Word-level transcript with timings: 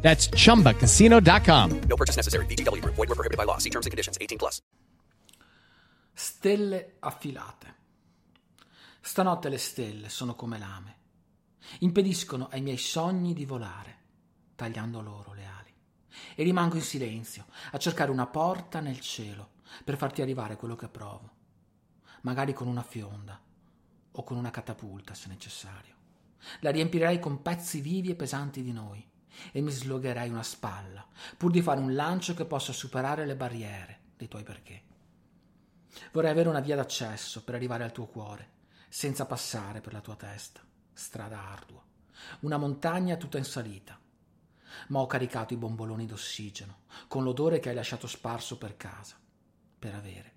That's 0.00 0.30
chumbacasino.com. 0.30 1.80
No 1.86 1.96
purchase 1.96 2.16
necessary. 2.16 2.46
VGW 2.46 2.80
Group. 2.80 2.94
Void 2.94 3.08
were 3.08 3.14
prohibited 3.14 3.36
by 3.36 3.44
law. 3.44 3.58
See 3.58 3.70
terms 3.70 3.86
and 3.86 3.92
conditions. 3.92 4.16
18 4.18 4.38
plus. 4.38 4.62
Stelle 6.12 6.96
affilate. 7.00 7.76
Stanotte 9.00 9.48
le 9.48 9.58
stelle 9.58 10.08
sono 10.08 10.34
come 10.34 10.58
lame. 10.58 10.96
Impediscono 11.80 12.48
ai 12.50 12.60
miei 12.60 12.76
sogni 12.76 13.34
di 13.34 13.44
volare, 13.44 13.96
tagliando 14.54 15.00
loro 15.00 15.32
le 15.34 15.44
ali. 15.44 15.74
E 16.34 16.42
rimango 16.42 16.76
in 16.76 16.82
silenzio, 16.82 17.46
a 17.72 17.78
cercare 17.78 18.10
una 18.10 18.26
porta 18.26 18.80
nel 18.80 19.00
cielo, 19.00 19.50
per 19.84 19.96
farti 19.96 20.22
arrivare 20.22 20.56
quello 20.56 20.76
che 20.76 20.88
provo. 20.88 21.30
Magari 22.22 22.52
con 22.52 22.66
una 22.66 22.82
fionda, 22.82 23.40
o 24.10 24.24
con 24.24 24.36
una 24.36 24.50
catapulta, 24.50 25.14
se 25.14 25.28
necessario. 25.28 25.94
La 26.60 26.70
riempirei 26.70 27.20
con 27.20 27.42
pezzi 27.42 27.80
vivi 27.80 28.10
e 28.10 28.14
pesanti 28.14 28.62
di 28.62 28.72
noi 28.72 29.06
e 29.52 29.60
mi 29.60 29.70
slogherei 29.70 30.28
una 30.28 30.42
spalla, 30.42 31.06
pur 31.36 31.50
di 31.50 31.62
fare 31.62 31.80
un 31.80 31.94
lancio 31.94 32.34
che 32.34 32.44
possa 32.44 32.72
superare 32.72 33.26
le 33.26 33.36
barriere 33.36 34.00
dei 34.16 34.28
tuoi 34.28 34.42
perché. 34.42 34.82
Vorrei 36.12 36.30
avere 36.30 36.48
una 36.48 36.60
via 36.60 36.76
d'accesso 36.76 37.42
per 37.42 37.54
arrivare 37.54 37.84
al 37.84 37.92
tuo 37.92 38.06
cuore, 38.06 38.56
senza 38.88 39.26
passare 39.26 39.80
per 39.80 39.92
la 39.92 40.00
tua 40.00 40.16
testa, 40.16 40.60
strada 40.92 41.40
ardua, 41.40 41.82
una 42.40 42.56
montagna 42.56 43.16
tutta 43.16 43.38
in 43.38 43.44
salita. 43.44 43.98
Ma 44.88 45.00
ho 45.00 45.06
caricato 45.06 45.54
i 45.54 45.56
bomboloni 45.56 46.06
d'ossigeno, 46.06 46.82
con 47.08 47.24
l'odore 47.24 47.58
che 47.58 47.70
hai 47.70 47.74
lasciato 47.74 48.06
sparso 48.06 48.58
per 48.58 48.76
casa, 48.76 49.16
per 49.78 49.94
avere 49.94 50.32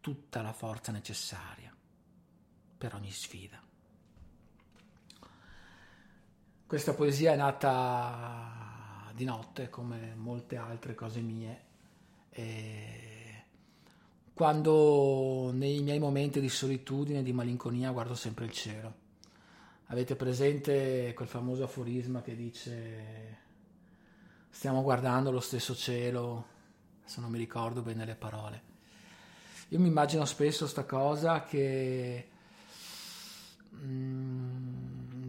tutta 0.00 0.42
la 0.42 0.52
forza 0.52 0.92
necessaria 0.92 1.74
per 2.76 2.94
ogni 2.94 3.10
sfida. 3.10 3.62
Questa 6.74 6.94
poesia 6.94 7.32
è 7.32 7.36
nata 7.36 9.08
di 9.14 9.24
notte, 9.24 9.70
come 9.70 10.12
molte 10.16 10.56
altre 10.56 10.96
cose 10.96 11.20
mie. 11.20 11.60
E 12.30 13.44
quando 14.34 15.52
nei 15.52 15.80
miei 15.84 16.00
momenti 16.00 16.40
di 16.40 16.48
solitudine, 16.48 17.22
di 17.22 17.32
malinconia, 17.32 17.92
guardo 17.92 18.16
sempre 18.16 18.46
il 18.46 18.50
cielo. 18.50 18.92
Avete 19.86 20.16
presente 20.16 21.12
quel 21.14 21.28
famoso 21.28 21.62
aforisma 21.62 22.22
che 22.22 22.34
dice 22.34 23.38
stiamo 24.50 24.82
guardando 24.82 25.30
lo 25.30 25.38
stesso 25.38 25.76
cielo, 25.76 26.46
se 27.04 27.20
non 27.20 27.30
mi 27.30 27.38
ricordo 27.38 27.82
bene 27.82 28.04
le 28.04 28.16
parole. 28.16 28.62
Io 29.68 29.78
mi 29.78 29.86
immagino 29.86 30.24
spesso 30.24 30.66
sta 30.66 30.84
cosa 30.84 31.44
che... 31.44 32.28
Mm, 33.76 34.83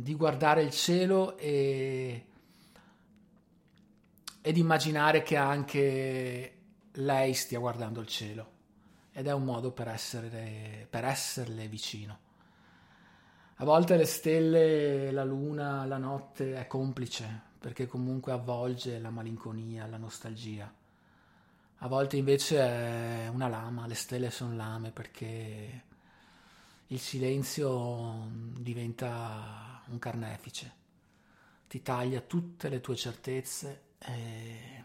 di 0.05 0.13
guardare 0.13 0.61
il 0.61 0.69
cielo 0.69 1.35
e, 1.35 2.25
ed 4.39 4.55
immaginare 4.55 5.23
che 5.23 5.35
anche 5.35 6.57
lei 6.91 7.33
stia 7.33 7.57
guardando 7.57 8.01
il 8.01 8.05
cielo 8.05 8.51
ed 9.11 9.25
è 9.25 9.33
un 9.33 9.43
modo 9.43 9.71
per, 9.71 9.87
essere, 9.87 10.85
per 10.87 11.05
esserle 11.05 11.67
vicino. 11.67 12.19
A 13.55 13.65
volte 13.65 13.97
le 13.97 14.05
stelle, 14.05 15.09
la 15.09 15.23
luna, 15.23 15.85
la 15.85 15.97
notte 15.97 16.53
è 16.53 16.67
complice 16.67 17.41
perché 17.57 17.87
comunque 17.87 18.31
avvolge 18.31 18.99
la 18.99 19.09
malinconia, 19.09 19.87
la 19.87 19.97
nostalgia. 19.97 20.71
A 21.77 21.87
volte 21.87 22.15
invece 22.15 22.59
è 22.59 23.27
una 23.29 23.47
lama, 23.47 23.87
le 23.87 23.95
stelle 23.95 24.29
sono 24.29 24.55
lame 24.55 24.91
perché 24.91 25.83
il 26.85 26.99
silenzio 26.99 28.27
diventa 28.59 29.64
un 29.87 29.99
carnefice, 29.99 30.73
ti 31.67 31.81
taglia 31.81 32.21
tutte 32.21 32.69
le 32.69 32.81
tue 32.81 32.95
certezze 32.95 33.83
e 33.99 34.83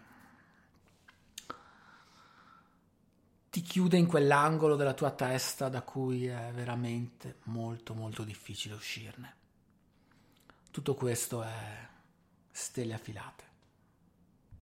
ti 3.51 3.63
chiude 3.63 3.97
in 3.97 4.07
quell'angolo 4.07 4.77
della 4.77 4.95
tua 4.95 5.11
testa 5.11 5.69
da 5.69 5.83
cui 5.83 6.27
è 6.27 6.53
veramente 6.55 7.39
molto 7.45 7.95
molto 7.95 8.23
difficile 8.23 8.75
uscirne. 8.75 9.37
Tutto 10.71 10.95
questo 10.95 11.43
è 11.43 11.89
stelle 12.51 12.95
affilate. 12.95 13.50